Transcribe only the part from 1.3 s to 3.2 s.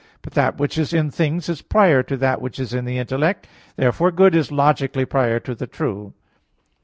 is prior to that which is in the